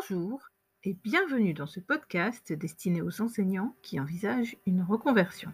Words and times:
Bonjour 0.00 0.40
et 0.84 0.96
bienvenue 1.04 1.52
dans 1.52 1.66
ce 1.66 1.78
podcast 1.78 2.54
destiné 2.54 3.02
aux 3.02 3.20
enseignants 3.20 3.74
qui 3.82 4.00
envisagent 4.00 4.56
une 4.64 4.82
reconversion. 4.82 5.52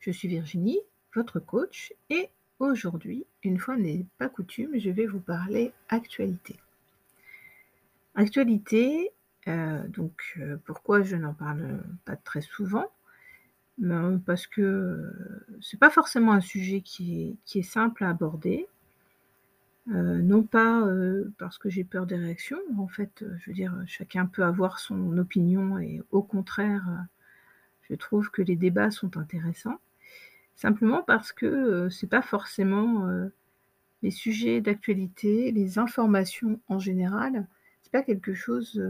Je 0.00 0.10
suis 0.10 0.28
Virginie, 0.28 0.80
votre 1.14 1.40
coach, 1.40 1.94
et 2.10 2.28
aujourd'hui, 2.58 3.24
une 3.42 3.58
fois 3.58 3.76
n'est 3.76 4.04
pas 4.18 4.28
coutume, 4.28 4.78
je 4.78 4.90
vais 4.90 5.06
vous 5.06 5.20
parler 5.20 5.72
actualité. 5.88 6.56
Actualité, 8.16 9.12
euh, 9.48 9.86
donc 9.88 10.34
euh, 10.38 10.58
pourquoi 10.66 11.02
je 11.02 11.16
n'en 11.16 11.32
parle 11.32 11.82
pas 12.04 12.16
très 12.16 12.42
souvent? 12.42 12.86
Ben, 13.78 14.20
Parce 14.26 14.46
que 14.46 14.60
euh, 14.60 15.58
c'est 15.62 15.80
pas 15.80 15.90
forcément 15.90 16.32
un 16.32 16.42
sujet 16.42 16.82
qui 16.82 17.22
est, 17.22 17.36
qui 17.46 17.60
est 17.60 17.70
simple 17.70 18.04
à 18.04 18.10
aborder, 18.10 18.66
euh, 19.88 20.18
non 20.18 20.42
pas 20.42 20.82
euh, 20.82 21.32
parce 21.38 21.58
que 21.58 21.70
j'ai 21.70 21.84
peur 21.84 22.06
des 22.06 22.16
réactions, 22.16 22.60
en 22.78 22.86
fait, 22.86 23.22
euh, 23.22 23.36
je 23.38 23.50
veux 23.50 23.54
dire, 23.54 23.74
chacun 23.86 24.26
peut 24.26 24.44
avoir 24.44 24.78
son 24.78 25.16
opinion 25.18 25.78
et 25.78 26.02
au 26.10 26.22
contraire, 26.22 27.06
je 27.88 27.94
trouve 27.94 28.30
que 28.30 28.42
les 28.42 28.56
débats 28.56 28.90
sont 28.90 29.16
intéressants. 29.16 29.80
Simplement 30.54 31.02
parce 31.02 31.32
que 31.32 31.88
c'est 31.88 32.06
pas 32.06 32.22
forcément 32.22 33.08
les 34.02 34.10
sujets 34.10 34.60
d'actualité, 34.60 35.52
les 35.52 35.78
informations 35.78 36.60
en 36.68 36.78
général, 36.78 37.46
c'est 37.82 37.92
pas 37.92 38.02
quelque 38.02 38.34
chose 38.34 38.82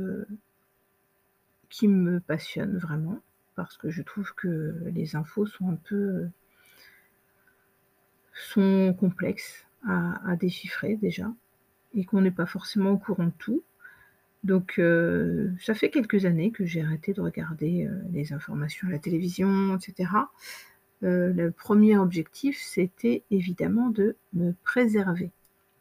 qui 1.69 1.87
me 1.87 2.19
passionne 2.19 2.77
vraiment, 2.77 3.21
parce 3.55 3.77
que 3.77 3.89
je 3.89 4.03
trouve 4.03 4.35
que 4.35 4.75
les 4.87 5.15
infos 5.15 5.47
sont 5.47 5.71
un 5.71 5.77
peu 5.77 6.29
complexes 8.99 9.65
à, 9.87 10.37
déchiffrer 10.37 10.97
déjà, 10.97 11.33
et 11.95 12.05
qu'on 12.05 12.21
n'est 12.21 12.31
pas 12.31 12.47
forcément 12.47 12.91
au 12.91 12.99
courant 12.99 13.27
de 13.27 13.33
tout. 13.39 13.63
Donc 14.45 14.79
euh, 14.79 15.51
ça 15.61 15.75
fait 15.75 15.91
quelques 15.91 16.25
années 16.25 16.51
que 16.51 16.65
j'ai 16.65 16.83
arrêté 16.83 17.13
de 17.13 17.21
regarder 17.21 17.87
euh, 17.87 18.01
les 18.13 18.33
informations 18.33 18.89
à 18.89 18.91
la 18.91 18.99
télévision, 18.99 19.77
etc. 19.77 20.11
Euh, 21.03 21.33
le 21.33 21.51
premier 21.51 21.99
objectif, 21.99 22.59
c'était 22.61 23.23
évidemment 23.31 23.91
de 23.91 24.17
me 24.33 24.53
préserver, 24.65 25.31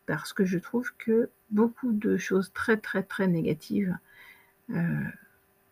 parce 0.05 0.33
que 0.33 0.45
je 0.45 0.57
trouve 0.57 0.91
que 0.97 1.29
beaucoup 1.51 1.91
de 1.91 2.17
choses 2.17 2.51
très 2.53 2.77
très 2.77 3.03
très 3.03 3.27
négatives 3.27 3.97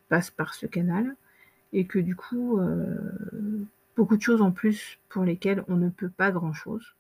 passent 0.10 0.32
par 0.32 0.56
ce 0.56 0.66
canal, 0.66 1.16
et 1.72 1.86
que 1.86 2.00
du 2.00 2.16
coup, 2.16 2.60
beaucoup 3.96 4.18
de 4.18 4.22
choses 4.22 4.42
en 4.42 4.52
plus 4.52 4.98
pour 5.08 5.24
lesquelles 5.24 5.64
on 5.68 5.76
ne 5.76 5.90
peut 5.90 6.10
pas 6.10 6.32
grand-chose. 6.32 6.97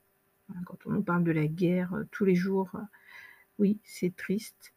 Quand 0.65 0.77
on 0.85 0.91
nous 0.91 1.03
parle 1.03 1.23
de 1.23 1.31
la 1.31 1.47
guerre 1.47 1.93
euh, 1.93 2.03
tous 2.11 2.25
les 2.25 2.35
jours, 2.35 2.69
euh, 2.75 2.79
oui, 3.59 3.79
c'est 3.83 4.15
triste. 4.15 4.73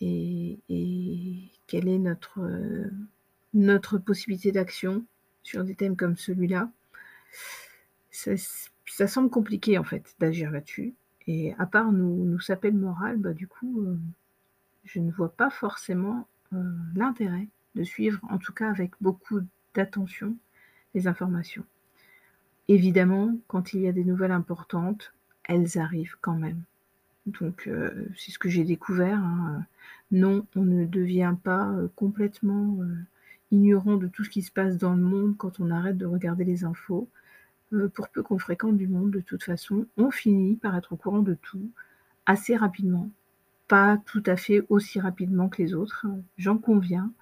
Et, 0.00 0.58
quelle 1.66 1.88
est 1.88 1.98
notre, 1.98 2.40
euh, 2.40 2.90
notre 3.52 3.98
possibilité 3.98 4.52
d'action 4.52 5.04
sur 5.42 5.64
des 5.64 5.74
thèmes 5.74 5.96
comme 5.96 6.16
celui-là? 6.16 6.70
Ça, 8.10 9.06
semble 9.06 9.30
compliqué 9.30 9.78
en 9.78 9.84
fait 9.84 10.14
d'agir 10.18 10.50
là-dessus. 10.50 10.94
Et 11.26 11.54
à 11.58 11.66
part 11.66 11.92
nous, 11.92 12.24
nous 12.24 12.40
saper 12.40 12.70
le 12.70 12.78
moral, 12.78 13.18
bah, 13.18 13.34
du 13.34 13.46
coup, 13.46 13.86
je 14.84 14.98
ne 14.98 15.12
vois 15.12 15.32
pas 15.32 15.50
forcément 15.50 16.26
l'intérêt 16.94 17.48
de 17.74 17.84
suivre, 17.84 18.20
en 18.30 18.38
tout 18.38 18.52
cas 18.52 18.70
avec 18.70 18.92
beaucoup 19.00 19.40
d'attention, 19.74 20.36
les 20.94 21.06
informations. 21.06 21.64
Évidemment, 22.68 23.34
quand 23.46 23.72
il 23.72 23.80
y 23.80 23.88
a 23.88 23.92
des 23.92 24.04
nouvelles 24.04 24.32
importantes, 24.32 25.14
elles 25.44 25.78
arrivent 25.78 26.16
quand 26.20 26.36
même. 26.36 26.62
Donc, 27.26 27.66
euh, 27.66 28.06
c'est 28.16 28.30
ce 28.30 28.38
que 28.38 28.48
j'ai 28.48 28.64
découvert. 28.64 29.18
Hein. 29.18 29.64
Non, 30.12 30.46
on 30.54 30.62
ne 30.62 30.84
devient 30.86 31.34
pas 31.42 31.68
euh, 31.70 31.88
complètement 31.96 32.76
euh, 32.80 32.94
ignorant 33.50 33.96
de 33.96 34.06
tout 34.06 34.24
ce 34.24 34.30
qui 34.30 34.42
se 34.42 34.50
passe 34.50 34.76
dans 34.76 34.94
le 34.94 35.02
monde 35.02 35.36
quand 35.36 35.60
on 35.60 35.70
arrête 35.70 35.98
de 35.98 36.06
regarder 36.06 36.44
les 36.44 36.64
infos. 36.64 37.08
pour 37.94 38.08
peu 38.08 38.22
qu'on 38.22 38.38
fréquente 38.38 38.76
du 38.76 38.88
monde, 38.88 39.10
de 39.10 39.20
toute 39.20 39.44
façon, 39.44 39.86
on 39.96 40.10
finit 40.10 40.56
par 40.56 40.76
être 40.76 40.92
au 40.94 40.96
courant 40.96 41.22
de 41.22 41.34
tout 41.34 41.70
assez 42.26 42.56
rapidement. 42.56 43.10
Pas 43.68 43.98
tout 44.06 44.22
à 44.26 44.36
fait 44.36 44.64
aussi 44.68 45.00
rapidement 45.00 45.48
que 45.48 45.62
les 45.62 45.74
autres, 45.74 46.06
j'en 46.38 46.58
conviens. 46.58 47.12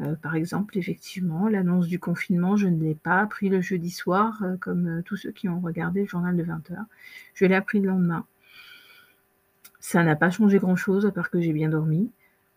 Euh, 0.00 0.14
par 0.16 0.34
exemple, 0.34 0.78
effectivement, 0.78 1.48
l'annonce 1.48 1.86
du 1.86 1.98
confinement, 1.98 2.56
je 2.56 2.68
ne 2.68 2.82
l'ai 2.82 2.94
pas 2.94 3.18
appris 3.18 3.48
le 3.48 3.60
jeudi 3.60 3.90
soir, 3.90 4.42
euh, 4.42 4.56
comme 4.56 4.86
euh, 4.86 5.02
tous 5.02 5.16
ceux 5.16 5.32
qui 5.32 5.48
ont 5.48 5.60
regardé 5.60 6.02
le 6.02 6.06
journal 6.06 6.36
de 6.36 6.42
20 6.42 6.70
heures. 6.70 6.86
Je 7.34 7.44
l'ai 7.44 7.54
appris 7.54 7.80
le 7.80 7.88
lendemain. 7.88 8.24
Ça 9.78 10.02
n'a 10.02 10.16
pas 10.16 10.30
changé 10.30 10.58
grand-chose, 10.58 11.06
à 11.06 11.10
part 11.10 11.30
que 11.30 11.40
j'ai 11.40 11.52
bien 11.52 11.68
dormi. 11.68 12.10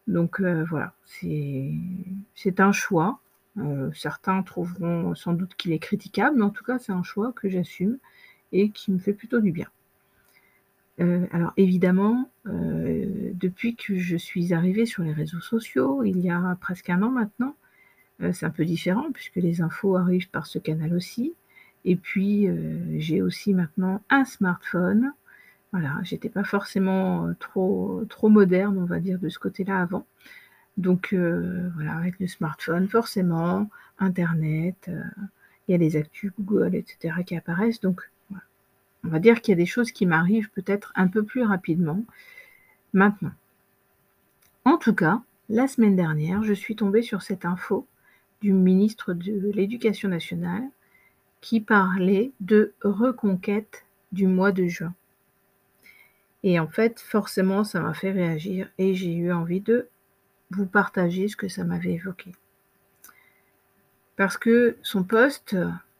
Donc 0.07 0.41
voilà, 0.41 0.93
c'est 1.05 2.59
un 2.59 2.73
choix. 2.73 3.21
certains 3.93 4.43
trouveront 4.43 5.15
sans 5.15 5.31
doute 5.31 5.55
qu'il 5.55 5.71
est 5.71 5.79
critiquable, 5.79 6.35
mais 6.37 6.43
en 6.43 6.49
tout 6.49 6.65
cas, 6.65 6.79
c'est 6.79 6.91
un 6.91 7.03
choix 7.03 7.31
que 7.31 7.47
j'assume 7.47 7.97
et 8.51 8.69
qui 8.71 8.91
me 8.91 8.99
fait 8.99 9.13
plutôt 9.13 9.39
du 9.39 9.53
bien. 9.53 9.67
Euh, 10.99 11.25
alors 11.31 11.53
évidemment, 11.57 12.29
euh, 12.47 13.31
depuis 13.33 13.75
que 13.75 13.97
je 13.97 14.15
suis 14.15 14.53
arrivée 14.53 14.85
sur 14.85 15.03
les 15.03 15.13
réseaux 15.13 15.41
sociaux, 15.41 16.03
il 16.03 16.19
y 16.19 16.29
a 16.29 16.57
presque 16.61 16.89
un 16.89 17.01
an 17.01 17.09
maintenant, 17.09 17.55
euh, 18.21 18.31
c'est 18.33 18.45
un 18.45 18.51
peu 18.51 18.65
différent 18.65 19.11
puisque 19.11 19.37
les 19.37 19.61
infos 19.61 19.95
arrivent 19.95 20.29
par 20.29 20.45
ce 20.45 20.59
canal 20.59 20.93
aussi. 20.93 21.33
Et 21.85 21.95
puis 21.97 22.47
j'ai 22.99 23.21
aussi 23.21 23.53
maintenant 23.53 24.01
un 24.09 24.23
smartphone. 24.25 25.13
Voilà, 25.73 25.99
j'étais 26.03 26.29
pas 26.29 26.43
forcément 26.45 27.33
trop 27.39 28.03
trop 28.09 28.29
moderne, 28.29 28.77
on 28.77 28.85
va 28.85 28.99
dire, 29.01 29.19
de 29.19 29.29
ce 29.29 29.39
côté-là 29.39 29.81
avant. 29.81 30.05
Donc 30.77 31.13
voilà, 31.13 31.93
avec 31.97 32.19
le 32.19 32.27
smartphone, 32.27 32.87
forcément, 32.87 33.69
Internet, 33.99 34.89
il 35.67 35.71
y 35.73 35.75
a 35.75 35.77
les 35.77 35.97
actus 35.97 36.31
Google, 36.39 36.75
etc. 36.75 37.15
qui 37.25 37.35
apparaissent. 37.35 37.81
Donc 37.81 38.01
on 39.03 39.09
va 39.09 39.19
dire 39.19 39.41
qu'il 39.41 39.51
y 39.51 39.53
a 39.53 39.57
des 39.57 39.65
choses 39.65 39.91
qui 39.91 40.05
m'arrivent 40.05 40.49
peut-être 40.51 40.91
un 40.95 41.07
peu 41.07 41.23
plus 41.23 41.43
rapidement 41.43 42.03
maintenant. 42.93 43.33
En 44.65 44.77
tout 44.77 44.95
cas, 44.95 45.21
la 45.49 45.67
semaine 45.67 45.95
dernière, 45.95 46.43
je 46.43 46.53
suis 46.53 46.75
tombée 46.75 47.01
sur 47.01 47.21
cette 47.21 47.45
info 47.45 47.85
du 48.41 48.53
ministre 48.53 49.13
de 49.13 49.51
l'Éducation 49.51 50.09
nationale 50.09 50.63
qui 51.41 51.59
parlait 51.59 52.31
de 52.39 52.73
reconquête 52.81 53.85
du 54.11 54.27
mois 54.27 54.51
de 54.51 54.67
juin. 54.67 54.93
Et 56.43 56.59
en 56.59 56.67
fait, 56.67 56.99
forcément, 56.99 57.63
ça 57.63 57.79
m'a 57.81 57.93
fait 57.93 58.11
réagir 58.11 58.69
et 58.77 58.95
j'ai 58.95 59.13
eu 59.13 59.31
envie 59.31 59.61
de 59.61 59.87
vous 60.51 60.65
partager 60.65 61.27
ce 61.27 61.35
que 61.35 61.47
ça 61.47 61.63
m'avait 61.63 61.93
évoqué. 61.93 62.31
Parce 64.15 64.37
que 64.37 64.77
son 64.83 65.03
poste 65.03 65.55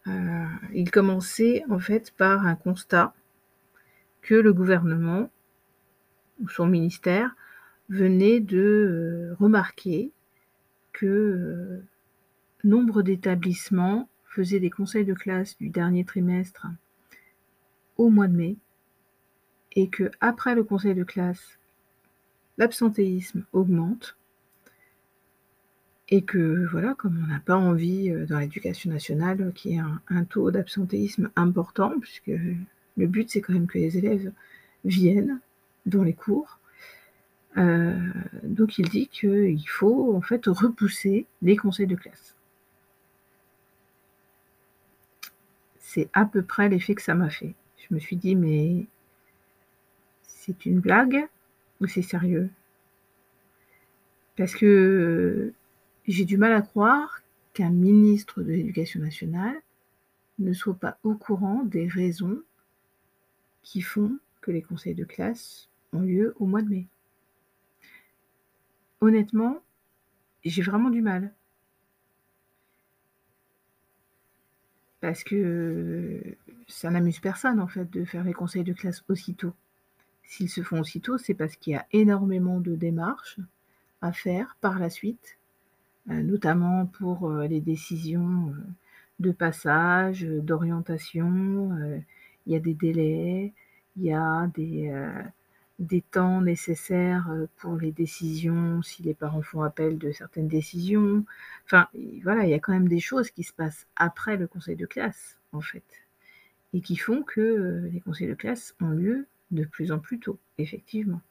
euh, 0.07 0.45
il 0.73 0.91
commençait 0.91 1.63
en 1.69 1.79
fait 1.79 2.11
par 2.17 2.45
un 2.45 2.55
constat 2.55 3.13
que 4.21 4.35
le 4.35 4.53
gouvernement 4.53 5.29
ou 6.41 6.49
son 6.49 6.65
ministère 6.65 7.35
venait 7.89 8.39
de 8.39 8.57
euh, 8.57 9.35
remarquer 9.39 10.11
que 10.91 11.05
euh, 11.05 11.85
nombre 12.63 13.01
d'établissements 13.01 14.09
faisaient 14.25 14.59
des 14.59 14.69
conseils 14.69 15.05
de 15.05 15.13
classe 15.13 15.57
du 15.57 15.69
dernier 15.69 16.03
trimestre 16.03 16.67
au 17.97 18.09
mois 18.09 18.27
de 18.27 18.35
mai 18.35 18.57
et 19.73 19.89
que 19.89 20.11
après 20.21 20.55
le 20.55 20.63
conseil 20.63 20.95
de 20.95 21.03
classe, 21.03 21.59
l'absentéisme 22.57 23.45
augmente 23.53 24.17
et 26.13 26.21
que 26.21 26.67
voilà, 26.69 26.93
comme 26.93 27.19
on 27.23 27.27
n'a 27.27 27.39
pas 27.39 27.55
envie 27.55 28.11
euh, 28.11 28.27
dans 28.27 28.37
l'éducation 28.37 28.91
nationale 28.91 29.51
qu'il 29.55 29.71
y 29.71 29.77
ait 29.77 29.83
un, 30.09 30.23
taux 30.25 30.51
d'absentéisme 30.51 31.31
important, 31.35 31.91
puisque 31.99 32.27
le 32.27 33.07
but 33.07 33.31
c'est 33.31 33.41
quand 33.41 33.53
même 33.53 33.65
que 33.65 33.79
les 33.79 33.97
élèves 33.97 34.31
viennent 34.85 35.39
dans 35.87 36.03
les 36.03 36.13
cours. 36.13 36.59
Euh, 37.57 37.97
donc 38.43 38.77
il 38.77 38.89
dit 38.89 39.07
qu'il 39.07 39.67
faut 39.67 40.15
en 40.15 40.21
fait 40.21 40.45
repousser 40.45 41.25
les 41.41 41.57
conseils 41.57 41.87
de 41.87 41.95
classe. 41.95 42.35
C'est 45.79 46.11
à 46.13 46.25
peu 46.25 46.43
près 46.43 46.69
l'effet 46.69 46.93
que 46.93 47.01
ça 47.01 47.15
m'a 47.15 47.31
fait. 47.31 47.55
Je 47.77 47.95
me 47.95 47.99
suis 47.99 48.17
dit 48.17 48.35
mais 48.35 48.85
c'est 50.27 50.67
une 50.67 50.79
blague 50.79 51.25
ou 51.81 51.87
c'est 51.87 52.03
sérieux? 52.03 52.51
Parce 54.37 54.53
que 54.53 55.53
j'ai 56.07 56.25
du 56.25 56.37
mal 56.37 56.53
à 56.53 56.61
croire 56.61 57.21
qu'un 57.53 57.69
ministre 57.69 58.41
de 58.41 58.51
l'Éducation 58.51 58.99
nationale 58.99 59.61
ne 60.39 60.53
soit 60.53 60.73
pas 60.73 60.97
au 61.03 61.13
courant 61.15 61.63
des 61.63 61.87
raisons 61.87 62.41
qui 63.61 63.81
font 63.81 64.17
que 64.41 64.51
les 64.51 64.61
conseils 64.61 64.95
de 64.95 65.05
classe 65.05 65.69
ont 65.93 66.01
lieu 66.01 66.35
au 66.39 66.45
mois 66.45 66.61
de 66.61 66.69
mai. 66.69 66.87
Honnêtement, 68.99 69.61
j'ai 70.43 70.61
vraiment 70.61 70.89
du 70.89 71.01
mal. 71.01 71.33
Parce 74.99 75.23
que 75.23 76.21
ça 76.67 76.89
n'amuse 76.89 77.19
personne 77.19 77.59
en 77.59 77.67
fait 77.67 77.89
de 77.91 78.05
faire 78.05 78.23
les 78.23 78.33
conseils 78.33 78.63
de 78.63 78.73
classe 78.73 79.03
aussitôt. 79.09 79.53
S'ils 80.23 80.49
se 80.49 80.63
font 80.63 80.79
aussitôt, 80.79 81.17
c'est 81.17 81.33
parce 81.33 81.55
qu'il 81.55 81.73
y 81.73 81.75
a 81.75 81.85
énormément 81.91 82.59
de 82.59 82.75
démarches 82.75 83.39
à 84.01 84.13
faire 84.13 84.57
par 84.61 84.79
la 84.79 84.89
suite, 84.89 85.37
notamment 86.07 86.85
pour 86.85 87.31
les 87.31 87.61
décisions 87.61 88.53
de 89.19 89.31
passage, 89.31 90.25
d'orientation. 90.25 91.77
il 92.45 92.53
y 92.53 92.55
a 92.55 92.59
des 92.59 92.73
délais, 92.73 93.53
il 93.95 94.03
y 94.03 94.13
a 94.13 94.47
des, 94.55 94.91
des 95.79 96.01
temps 96.01 96.41
nécessaires 96.41 97.29
pour 97.57 97.75
les 97.75 97.91
décisions, 97.91 98.81
si 98.81 99.03
les 99.03 99.13
parents 99.13 99.41
font 99.41 99.63
appel 99.63 99.97
de 99.97 100.11
certaines 100.11 100.47
décisions. 100.47 101.25
Enfin, 101.65 101.87
voilà, 102.23 102.43
il 102.43 102.49
y 102.49 102.53
a 102.53 102.59
quand 102.59 102.73
même 102.73 102.87
des 102.87 102.99
choses 102.99 103.31
qui 103.31 103.43
se 103.43 103.53
passent 103.53 103.87
après 103.95 104.37
le 104.37 104.47
conseil 104.47 104.75
de 104.75 104.85
classe, 104.85 105.37
en 105.51 105.61
fait, 105.61 105.83
et 106.73 106.81
qui 106.81 106.95
font 106.97 107.23
que 107.23 107.89
les 107.91 107.99
conseils 108.01 108.27
de 108.27 108.33
classe 108.33 108.75
ont 108.81 108.89
lieu 108.89 109.27
de 109.51 109.65
plus 109.65 109.91
en 109.91 109.99
plus 109.99 110.19
tôt, 110.19 110.39
effectivement. 110.57 111.21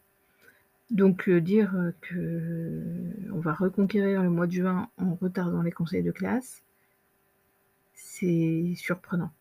Donc 0.92 1.28
dire 1.28 1.92
que 2.02 2.80
on 3.32 3.40
va 3.40 3.54
reconquérir 3.54 4.22
le 4.22 4.30
mois 4.30 4.46
de 4.46 4.52
juin 4.52 4.88
en 4.98 5.14
retardant 5.16 5.62
les 5.62 5.72
conseils 5.72 6.04
de 6.04 6.12
classe, 6.12 6.62
c'est 7.94 8.74
surprenant. 8.76 9.32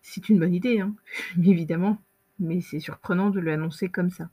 C'est 0.00 0.28
une 0.28 0.40
bonne 0.40 0.54
idée, 0.54 0.80
hein, 0.80 0.94
évidemment 1.38 2.02
mais 2.42 2.60
c'est 2.60 2.80
surprenant 2.80 3.30
de 3.30 3.40
l'annoncer 3.40 3.88
comme 3.88 4.10
ça. 4.10 4.28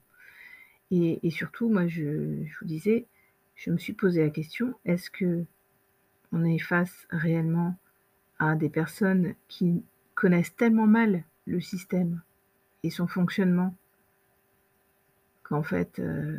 Et, 0.92 1.30
surtout, 1.30 1.70
moi, 1.70 1.88
je, 1.88 2.44
vous 2.60 2.66
disais, 2.66 3.06
je 3.56 3.70
me 3.70 3.78
suis 3.78 3.94
posé 3.94 4.24
la 4.24 4.32
question 4.32 4.74
est-ce 4.86 5.12
que 5.12 5.46
on 6.32 6.44
est 6.44 6.60
face 6.60 7.08
réellement 7.12 7.76
à 8.40 8.56
des 8.56 8.70
personnes 8.70 9.36
qui 9.48 9.84
connaissent 10.16 10.56
tellement 10.56 10.88
mal 10.88 11.24
le 11.46 11.62
système 11.62 12.22
et 12.84 12.90
son 12.90 13.08
fonctionnement 13.08 13.76
qu'en 15.50 15.64
fait, 15.64 16.00
euh, 16.00 16.38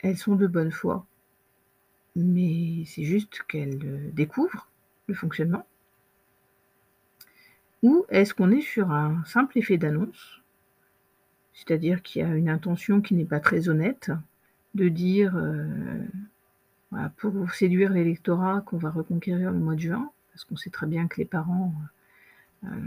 elles 0.00 0.16
sont 0.16 0.36
de 0.36 0.46
bonne 0.46 0.70
foi, 0.70 1.06
mais 2.16 2.84
c'est 2.86 3.04
juste 3.04 3.42
qu'elles 3.48 3.80
euh, 3.84 4.10
découvrent 4.12 4.70
le 5.08 5.14
fonctionnement. 5.14 5.66
Ou 7.82 8.06
est-ce 8.08 8.32
qu'on 8.32 8.50
est 8.50 8.62
sur 8.62 8.92
un 8.92 9.22
simple 9.26 9.58
effet 9.58 9.76
d'annonce 9.76 10.40
c'est-à-dire 11.56 12.02
qu'il 12.02 12.20
y 12.20 12.24
a 12.24 12.34
une 12.34 12.48
intention 12.48 13.00
qui 13.00 13.14
n'est 13.14 13.24
pas 13.24 13.38
très 13.38 13.68
honnête 13.68 14.10
de 14.74 14.88
dire, 14.88 15.36
euh, 15.36 16.02
pour 17.16 17.52
séduire 17.52 17.92
l'électorat 17.92 18.62
qu'on 18.62 18.76
va 18.76 18.90
reconquérir 18.90 19.52
le 19.52 19.60
mois 19.60 19.76
de 19.76 19.80
juin, 19.80 20.10
parce 20.32 20.44
qu'on 20.44 20.56
sait 20.56 20.70
très 20.70 20.88
bien 20.88 21.06
que 21.06 21.18
les 21.18 21.24
parents, 21.24 21.72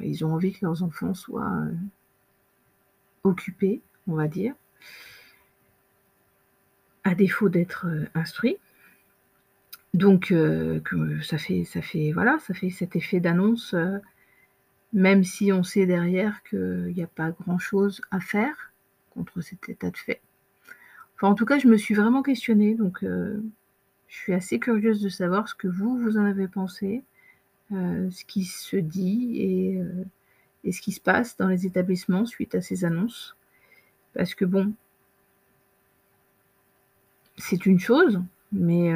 ils 0.04 0.26
ont 0.26 0.34
envie 0.34 0.52
que 0.52 0.66
leurs 0.66 0.84
enfants 0.84 1.14
soient 1.14 1.64
occupés, 3.24 3.82
on 4.06 4.16
va 4.16 4.28
dire, 4.28 4.54
à 7.08 7.16
défaut 7.16 7.50
d'être 7.50 7.88
instruits. 8.14 8.58
Donc 9.94 10.34
ça 11.24 11.38
fait 11.38 11.64
ça 11.64 11.82
fait 11.82 12.12
voilà, 12.12 12.38
ça 12.40 12.54
fait 12.54 12.70
cet 12.70 12.96
effet 12.96 13.20
d'annonce 13.20 13.76
même 14.94 15.24
si 15.24 15.52
on 15.52 15.64
sait 15.64 15.86
derrière 15.86 16.42
qu'il 16.44 16.94
n'y 16.96 17.04
a 17.04 17.08
pas 17.08 17.32
grand-chose 17.32 18.02
à 18.12 18.20
faire 18.20 18.72
contre 19.12 19.42
cet 19.42 19.70
état 19.70 19.92
de 19.92 19.98
fait. 19.98 20.22
Enfin, 21.16 21.30
en 21.30 21.36
tout 21.36 21.46
cas, 21.46 21.58
je 21.58 21.68
me 21.68 21.78
suis 21.78 21.96
vraiment 21.96 22.22
questionnée, 22.22 22.76
donc 22.76 23.04
euh, 23.04 23.42
je 24.08 24.16
suis 24.16 24.34
assez 24.34 24.60
curieuse 24.60 25.02
de 25.02 25.10
savoir 25.10 25.50
ce 25.50 25.56
que 25.56 25.68
vous, 25.68 25.98
vous 25.98 26.18
en 26.18 26.26
avez 26.26 26.48
pensé, 26.48 27.04
euh, 27.72 28.10
ce 28.12 28.24
qui 28.26 28.46
se 28.46 28.78
dit 28.78 29.78
euh, 29.80 30.04
et, 30.64 30.72
ce 30.72 30.82
qui 30.82 30.92
se 30.92 31.02
passe 31.02 31.36
dans 31.38 31.48
les 31.48 31.66
établissements 31.66 32.26
suite 32.26 32.56
à 32.56 32.62
ces 32.62 32.86
annonces. 32.86 33.36
Parce 34.14 34.36
que 34.36 34.46
bon, 34.46 34.74
c'est 37.38 37.66
une 37.66 37.80
chose, 37.80 38.20
mais 38.52 38.92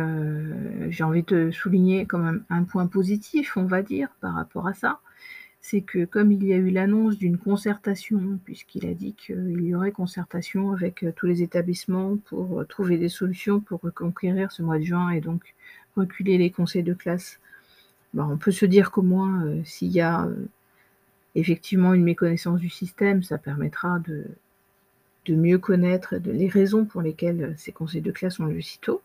j'ai 0.90 1.04
envie 1.04 1.24
de 1.24 1.52
souligner 1.52 2.06
quand 2.06 2.20
même 2.20 2.44
un 2.50 2.64
point 2.64 2.88
positif, 2.88 3.58
on 3.58 3.66
va 3.66 3.82
dire, 3.82 4.10
par 4.22 4.36
rapport 4.36 4.68
à 4.68 4.74
ça. 4.74 5.00
C'est 5.62 5.82
que 5.82 6.06
comme 6.06 6.32
il 6.32 6.44
y 6.44 6.54
a 6.54 6.58
eu 6.58 6.72
l'annonce 6.72 7.18
d'une 7.18 7.38
concertation, 7.38 8.40
puisqu'il 8.44 8.88
a 8.88 8.96
dit 8.96 9.14
qu'il 9.14 9.62
y 9.62 9.76
aurait 9.76 9.92
concertation 9.92 10.74
avec 10.74 11.04
euh, 11.04 11.14
tous 11.16 11.28
les 11.28 11.44
établissements 11.44 12.18
pour 12.26 12.62
euh, 12.62 12.66
trouver 12.66 12.98
des 12.98 13.10
solutions 13.10 13.60
pour 13.60 13.80
reconquérir 13.82 14.52
ce 14.52 14.64
mois 14.64 14.80
de 14.80 14.84
juin 14.84 15.12
et 15.12 15.22
donc 15.22 15.54
reculer 15.96 16.40
les 16.40 16.50
conseils 16.50 16.82
de 16.82 16.96
classe, 16.96 17.40
ben, 18.16 18.28
on 18.32 18.38
peut 18.38 18.52
se 18.52 18.66
dire 18.66 18.90
qu'au 18.92 19.04
moins, 19.04 19.46
euh, 19.46 19.62
s'il 19.64 19.92
y 19.92 20.02
a 20.02 20.28
effectivement 21.36 21.94
une 21.94 22.04
méconnaissance 22.04 22.60
du 22.60 22.70
système, 22.70 23.22
ça 23.24 23.38
permettra 23.38 24.00
de, 24.00 24.26
de 25.26 25.36
mieux 25.36 25.60
connaître 25.60 26.16
les 26.16 26.48
raisons 26.48 26.86
pour 26.86 27.02
lesquelles 27.02 27.54
ces 27.58 27.72
conseils 27.72 28.02
de 28.02 28.12
classe 28.12 28.40
ont 28.40 28.46
lieu 28.46 28.62
si 28.62 28.80
tôt. 28.80 29.02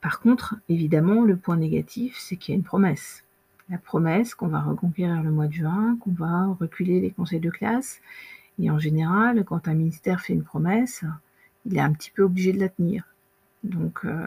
Par 0.00 0.20
contre, 0.20 0.56
évidemment, 0.68 1.22
le 1.22 1.36
point 1.36 1.56
négatif, 1.56 2.18
c'est 2.18 2.36
qu'il 2.36 2.52
y 2.52 2.56
a 2.56 2.58
une 2.58 2.64
promesse 2.64 3.24
la 3.70 3.78
promesse 3.78 4.34
qu'on 4.34 4.48
va 4.48 4.60
reconquérir 4.60 5.22
le 5.22 5.30
mois 5.30 5.46
de 5.46 5.52
juin, 5.52 5.96
qu'on 6.00 6.12
va 6.12 6.46
reculer 6.60 7.00
les 7.00 7.10
conseils 7.10 7.40
de 7.40 7.50
classe. 7.50 8.00
Et 8.58 8.70
en 8.70 8.78
général, 8.78 9.44
quand 9.44 9.68
un 9.68 9.74
ministère 9.74 10.20
fait 10.20 10.34
une 10.34 10.44
promesse, 10.44 11.04
il 11.64 11.76
est 11.76 11.80
un 11.80 11.92
petit 11.92 12.10
peu 12.10 12.22
obligé 12.22 12.52
de 12.52 12.60
la 12.60 12.68
tenir. 12.68 13.04
Donc, 13.62 14.04
euh, 14.04 14.26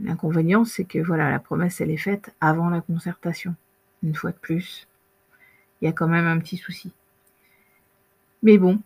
l'inconvénient, 0.00 0.64
c'est 0.64 0.84
que 0.84 0.98
voilà, 0.98 1.30
la 1.30 1.38
promesse, 1.38 1.80
elle 1.80 1.90
est 1.90 1.96
faite 1.96 2.34
avant 2.40 2.68
la 2.68 2.80
concertation. 2.80 3.54
Une 4.02 4.14
fois 4.14 4.32
de 4.32 4.36
plus, 4.36 4.88
il 5.80 5.84
y 5.84 5.88
a 5.88 5.92
quand 5.92 6.08
même 6.08 6.26
un 6.26 6.38
petit 6.38 6.56
souci. 6.56 6.92
Mais 8.42 8.58
bon, 8.58 8.80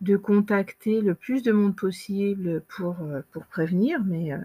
de 0.00 0.16
contacter 0.16 1.00
le 1.00 1.16
plus 1.16 1.42
de 1.42 1.50
monde 1.50 1.74
possible 1.74 2.62
pour, 2.68 3.00
euh, 3.02 3.22
pour 3.32 3.46
prévenir, 3.46 4.04
mais 4.04 4.32
euh, 4.32 4.38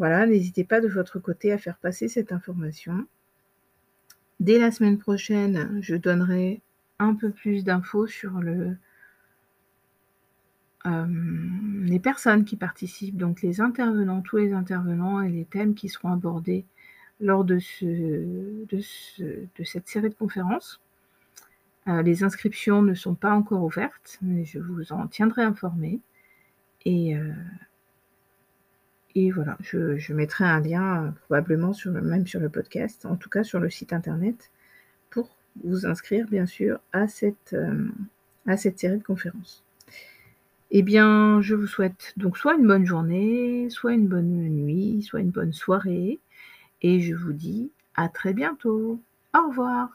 voilà, 0.00 0.26
n'hésitez 0.26 0.64
pas 0.64 0.80
de 0.80 0.88
votre 0.88 1.20
côté 1.20 1.52
à 1.52 1.58
faire 1.58 1.76
passer 1.76 2.08
cette 2.08 2.32
information. 2.32 3.06
Dès 4.40 4.58
la 4.58 4.72
semaine 4.72 4.98
prochaine, 4.98 5.78
je 5.82 5.94
donnerai 5.94 6.62
un 6.98 7.14
peu 7.14 7.30
plus 7.30 7.62
d'infos 7.62 8.08
sur 8.08 8.40
le, 8.40 8.76
les 10.86 11.98
personnes 11.98 12.44
qui 12.44 12.56
participent, 12.56 13.16
donc 13.16 13.42
les 13.42 13.60
intervenants, 13.60 14.20
tous 14.20 14.36
les 14.36 14.52
intervenants 14.52 15.20
et 15.20 15.30
les 15.30 15.44
thèmes 15.44 15.74
qui 15.74 15.88
seront 15.88 16.12
abordés 16.12 16.64
lors 17.20 17.44
de, 17.44 17.58
ce, 17.58 17.84
de, 18.66 18.80
ce, 18.80 19.22
de 19.22 19.64
cette 19.64 19.88
série 19.88 20.10
de 20.10 20.14
conférences. 20.14 20.80
Euh, 21.88 22.02
les 22.02 22.24
inscriptions 22.24 22.82
ne 22.82 22.94
sont 22.94 23.14
pas 23.14 23.32
encore 23.32 23.62
ouvertes, 23.62 24.18
mais 24.20 24.44
je 24.44 24.58
vous 24.58 24.92
en 24.92 25.06
tiendrai 25.06 25.42
informé. 25.42 26.00
Et, 26.84 27.16
euh, 27.16 27.32
voilà, 29.32 29.56
je, 29.60 30.12
mettrai 30.12 30.44
un 30.44 30.60
lien 30.60 31.14
probablement 31.24 31.72
même 31.86 32.26
sur 32.26 32.40
le 32.40 32.50
podcast, 32.50 33.06
en 33.06 33.16
tout 33.16 33.30
cas 33.30 33.44
sur 33.44 33.60
le 33.60 33.70
site 33.70 33.92
internet, 33.92 34.50
pour 35.10 35.30
vous 35.64 35.86
inscrire 35.86 36.26
bien 36.28 36.44
sûr 36.44 36.80
euh, 36.94 37.06
à 38.46 38.56
cette 38.56 38.78
série 38.78 38.98
de 38.98 39.02
conférences. 39.02 39.64
Eh 40.70 40.82
bien, 40.82 41.40
je 41.40 41.54
vous 41.54 41.66
souhaite 41.66 42.12
donc 42.16 42.36
soit 42.36 42.54
une 42.54 42.66
bonne 42.66 42.86
journée, 42.86 43.68
soit 43.70 43.92
une 43.92 44.08
bonne 44.08 44.48
nuit, 44.48 45.02
soit 45.02 45.20
une 45.20 45.30
bonne 45.30 45.52
soirée, 45.52 46.18
et 46.82 47.00
je 47.00 47.14
vous 47.14 47.32
dis 47.32 47.70
à 47.94 48.08
très 48.08 48.34
bientôt. 48.34 49.00
Au 49.34 49.48
revoir. 49.48 49.88